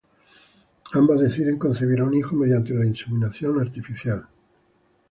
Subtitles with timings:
[0.93, 4.27] Ambas deciden concebir a un hijo mediante la inseminación artificial.